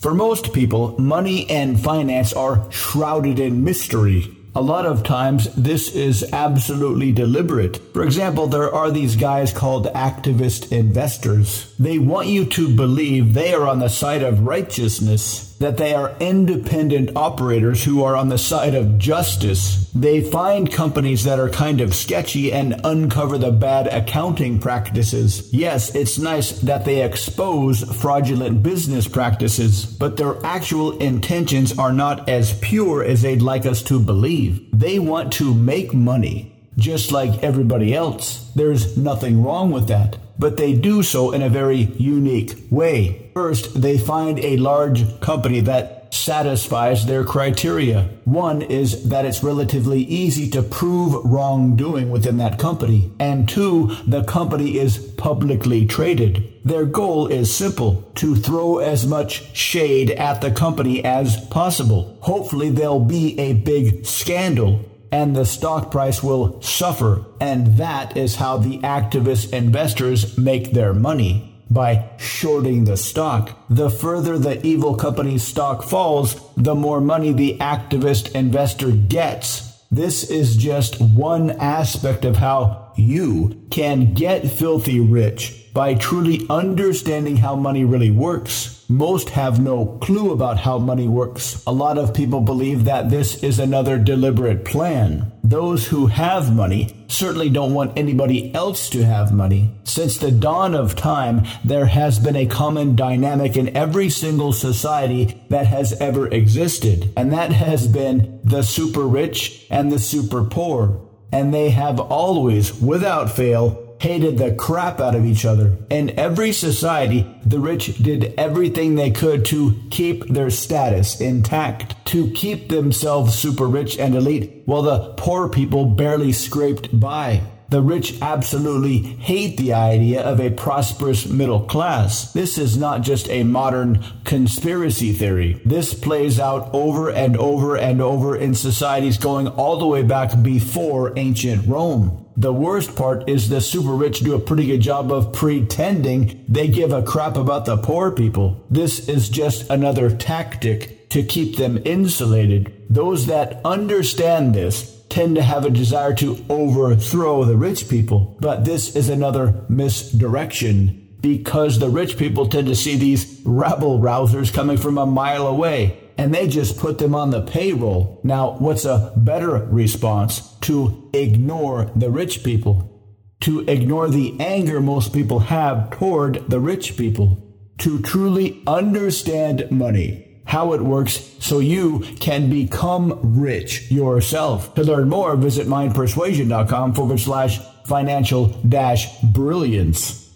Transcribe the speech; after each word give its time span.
For 0.00 0.14
most 0.14 0.54
people, 0.54 0.98
money 0.98 1.48
and 1.50 1.78
finance 1.78 2.32
are 2.32 2.64
shrouded 2.70 3.38
in 3.38 3.62
mystery. 3.62 4.34
A 4.54 4.62
lot 4.62 4.86
of 4.86 5.04
times, 5.04 5.54
this 5.54 5.94
is 5.94 6.24
absolutely 6.32 7.12
deliberate. 7.12 7.76
For 7.92 8.02
example, 8.02 8.46
there 8.46 8.74
are 8.74 8.90
these 8.90 9.14
guys 9.14 9.52
called 9.52 9.92
activist 9.92 10.72
investors. 10.72 11.74
They 11.78 11.98
want 11.98 12.28
you 12.28 12.46
to 12.46 12.74
believe 12.74 13.34
they 13.34 13.52
are 13.52 13.68
on 13.68 13.80
the 13.80 13.88
side 13.88 14.22
of 14.22 14.46
righteousness 14.46 15.49
that 15.60 15.76
they 15.76 15.94
are 15.94 16.16
independent 16.20 17.14
operators 17.14 17.84
who 17.84 18.02
are 18.02 18.16
on 18.16 18.30
the 18.30 18.38
side 18.38 18.74
of 18.74 18.98
justice. 18.98 19.90
They 19.94 20.22
find 20.22 20.72
companies 20.72 21.24
that 21.24 21.38
are 21.38 21.50
kind 21.50 21.82
of 21.82 21.94
sketchy 21.94 22.50
and 22.50 22.80
uncover 22.82 23.36
the 23.36 23.52
bad 23.52 23.86
accounting 23.86 24.58
practices. 24.58 25.52
Yes, 25.52 25.94
it's 25.94 26.18
nice 26.18 26.58
that 26.60 26.86
they 26.86 27.02
expose 27.02 27.84
fraudulent 28.00 28.62
business 28.62 29.06
practices, 29.06 29.84
but 29.84 30.16
their 30.16 30.44
actual 30.46 30.96
intentions 30.98 31.78
are 31.78 31.92
not 31.92 32.28
as 32.28 32.58
pure 32.60 33.04
as 33.04 33.20
they'd 33.20 33.42
like 33.42 33.66
us 33.66 33.82
to 33.82 34.00
believe. 34.00 34.66
They 34.72 34.98
want 34.98 35.30
to 35.34 35.52
make 35.54 35.92
money. 35.92 36.59
Just 36.80 37.12
like 37.12 37.42
everybody 37.44 37.94
else. 37.94 38.50
There's 38.56 38.96
nothing 38.96 39.44
wrong 39.44 39.70
with 39.70 39.86
that 39.86 40.16
but 40.40 40.56
they 40.56 40.72
do 40.72 41.02
so 41.02 41.32
in 41.32 41.42
a 41.42 41.50
very 41.50 41.92
unique 41.98 42.56
way. 42.70 43.30
First, 43.34 43.82
they 43.82 43.98
find 43.98 44.38
a 44.40 44.56
large 44.56 45.20
company 45.20 45.60
that 45.60 46.14
satisfies 46.14 47.04
their 47.06 47.24
criteria. 47.24 48.08
One 48.24 48.62
is 48.62 49.10
that 49.10 49.26
it's 49.26 49.44
relatively 49.44 50.02
easy 50.02 50.48
to 50.50 50.62
prove 50.62 51.24
wrongdoing 51.24 52.10
within 52.10 52.38
that 52.38 52.58
company. 52.58 53.12
And 53.20 53.48
two, 53.48 53.94
the 54.06 54.24
company 54.24 54.78
is 54.78 54.98
publicly 54.98 55.86
traded. 55.86 56.52
Their 56.64 56.86
goal 56.86 57.26
is 57.26 57.54
simple 57.54 58.10
to 58.16 58.34
throw 58.34 58.78
as 58.78 59.06
much 59.06 59.54
shade 59.54 60.10
at 60.12 60.40
the 60.40 60.50
company 60.50 61.04
as 61.04 61.36
possible. 61.48 62.18
Hopefully, 62.22 62.70
there'll 62.70 63.04
be 63.04 63.38
a 63.38 63.52
big 63.52 64.06
scandal 64.06 64.84
and 65.12 65.34
the 65.34 65.44
stock 65.44 65.90
price 65.90 66.22
will 66.22 66.60
suffer. 66.62 67.24
And 67.40 67.76
that 67.78 68.16
is 68.16 68.36
how 68.36 68.58
the 68.58 68.78
activist 68.78 69.52
investors 69.52 70.38
make 70.38 70.72
their 70.72 70.94
money 70.94 71.50
by 71.70 72.10
shorting 72.18 72.84
the 72.84 72.96
stock. 72.96 73.56
The 73.68 73.90
further 73.90 74.38
the 74.38 74.64
evil 74.66 74.96
company's 74.96 75.44
stock 75.44 75.84
falls, 75.84 76.40
the 76.56 76.74
more 76.74 77.00
money 77.00 77.32
the 77.32 77.58
activist 77.58 78.34
investor 78.34 78.90
gets. 78.90 79.69
This 79.92 80.30
is 80.30 80.56
just 80.56 81.00
one 81.00 81.50
aspect 81.50 82.24
of 82.24 82.36
how 82.36 82.92
you 82.94 83.60
can 83.72 84.14
get 84.14 84.48
filthy 84.48 85.00
rich 85.00 85.66
by 85.74 85.94
truly 85.94 86.46
understanding 86.48 87.38
how 87.38 87.56
money 87.56 87.84
really 87.84 88.12
works. 88.12 88.84
Most 88.88 89.30
have 89.30 89.58
no 89.58 89.98
clue 90.00 90.30
about 90.30 90.58
how 90.58 90.78
money 90.78 91.08
works. 91.08 91.64
A 91.66 91.72
lot 91.72 91.98
of 91.98 92.14
people 92.14 92.40
believe 92.40 92.84
that 92.84 93.10
this 93.10 93.42
is 93.42 93.58
another 93.58 93.98
deliberate 93.98 94.64
plan. 94.64 95.32
Those 95.50 95.88
who 95.88 96.06
have 96.06 96.54
money 96.54 96.94
certainly 97.08 97.50
don't 97.50 97.74
want 97.74 97.98
anybody 97.98 98.54
else 98.54 98.88
to 98.90 99.04
have 99.04 99.32
money. 99.32 99.74
Since 99.82 100.18
the 100.18 100.30
dawn 100.30 100.76
of 100.76 100.94
time, 100.94 101.44
there 101.64 101.86
has 101.86 102.20
been 102.20 102.36
a 102.36 102.46
common 102.46 102.94
dynamic 102.94 103.56
in 103.56 103.76
every 103.76 104.10
single 104.10 104.52
society 104.52 105.42
that 105.48 105.66
has 105.66 105.92
ever 106.00 106.28
existed, 106.28 107.12
and 107.16 107.32
that 107.32 107.50
has 107.50 107.88
been 107.88 108.38
the 108.44 108.62
super 108.62 109.08
rich 109.08 109.66
and 109.70 109.90
the 109.90 109.98
super 109.98 110.44
poor. 110.44 111.00
And 111.32 111.52
they 111.52 111.70
have 111.70 111.98
always, 111.98 112.72
without 112.80 113.32
fail, 113.32 113.89
hated 114.00 114.38
the 114.38 114.52
crap 114.54 114.98
out 114.98 115.14
of 115.14 115.26
each 115.26 115.44
other. 115.44 115.76
In 115.90 116.18
every 116.18 116.52
society, 116.52 117.26
the 117.44 117.60
rich 117.60 117.98
did 117.98 118.34
everything 118.38 118.94
they 118.94 119.10
could 119.10 119.44
to 119.46 119.78
keep 119.90 120.26
their 120.26 120.50
status 120.50 121.20
intact, 121.20 121.94
to 122.06 122.30
keep 122.30 122.70
themselves 122.70 123.34
super 123.34 123.66
rich 123.66 123.98
and 123.98 124.14
elite, 124.14 124.62
while 124.64 124.82
the 124.82 125.12
poor 125.16 125.48
people 125.48 125.84
barely 125.84 126.32
scraped 126.32 126.98
by. 126.98 127.42
The 127.70 127.80
rich 127.80 128.20
absolutely 128.20 128.98
hate 128.98 129.56
the 129.56 129.74
idea 129.74 130.22
of 130.22 130.40
a 130.40 130.50
prosperous 130.50 131.26
middle 131.26 131.60
class. 131.60 132.32
This 132.32 132.58
is 132.58 132.76
not 132.76 133.02
just 133.02 133.28
a 133.28 133.44
modern 133.44 134.04
conspiracy 134.24 135.12
theory. 135.12 135.60
This 135.64 135.94
plays 135.94 136.40
out 136.40 136.68
over 136.74 137.10
and 137.10 137.36
over 137.36 137.76
and 137.76 138.02
over 138.02 138.36
in 138.36 138.56
societies 138.56 139.18
going 139.18 139.46
all 139.46 139.78
the 139.78 139.86
way 139.86 140.02
back 140.02 140.42
before 140.42 141.16
ancient 141.16 141.68
Rome. 141.68 142.26
The 142.36 142.52
worst 142.52 142.96
part 142.96 143.28
is 143.28 143.48
the 143.48 143.60
super 143.60 143.92
rich 143.92 144.20
do 144.20 144.34
a 144.34 144.40
pretty 144.40 144.66
good 144.66 144.80
job 144.80 145.12
of 145.12 145.32
pretending 145.32 146.44
they 146.48 146.66
give 146.66 146.92
a 146.92 147.02
crap 147.02 147.36
about 147.36 147.66
the 147.66 147.76
poor 147.76 148.10
people. 148.10 148.64
This 148.68 149.08
is 149.08 149.28
just 149.28 149.70
another 149.70 150.10
tactic 150.10 151.08
to 151.10 151.22
keep 151.22 151.56
them 151.56 151.80
insulated. 151.84 152.72
Those 152.88 153.26
that 153.26 153.60
understand 153.64 154.54
this 154.54 154.99
tend 155.10 155.34
to 155.36 155.42
have 155.42 155.64
a 155.64 155.70
desire 155.70 156.14
to 156.14 156.42
overthrow 156.48 157.44
the 157.44 157.56
rich 157.56 157.88
people, 157.88 158.36
but 158.40 158.64
this 158.64 158.96
is 158.96 159.08
another 159.08 159.64
misdirection 159.68 161.08
because 161.20 161.78
the 161.78 161.90
rich 161.90 162.16
people 162.16 162.48
tend 162.48 162.66
to 162.68 162.74
see 162.74 162.96
these 162.96 163.42
rabble 163.44 163.98
rousers 163.98 164.54
coming 164.54 164.78
from 164.78 164.96
a 164.96 165.04
mile 165.04 165.46
away 165.46 165.98
and 166.16 166.34
they 166.34 166.46
just 166.46 166.78
put 166.78 166.98
them 166.98 167.14
on 167.14 167.30
the 167.30 167.42
payroll. 167.42 168.20
Now, 168.22 168.52
what's 168.58 168.84
a 168.84 169.12
better 169.16 169.66
response? 169.70 170.54
To 170.62 171.10
ignore 171.14 171.90
the 171.96 172.10
rich 172.10 172.44
people, 172.44 173.02
to 173.40 173.60
ignore 173.60 174.08
the 174.08 174.38
anger 174.38 174.80
most 174.80 175.14
people 175.14 175.38
have 175.38 175.90
toward 175.90 176.50
the 176.50 176.60
rich 176.60 176.96
people, 176.96 177.42
to 177.78 178.00
truly 178.02 178.62
understand 178.66 179.70
money, 179.70 180.29
how 180.50 180.72
it 180.72 180.82
works, 180.82 181.12
so 181.38 181.60
you 181.60 182.00
can 182.18 182.50
become 182.50 183.18
rich 183.22 183.88
yourself. 183.90 184.74
To 184.74 184.82
learn 184.82 185.08
more, 185.08 185.36
visit 185.36 185.68
mindpersuasion.com 185.68 186.94
forward 186.94 187.20
slash 187.20 187.60
financial 187.86 188.46
dash 188.68 189.06
brilliance. 189.22 190.29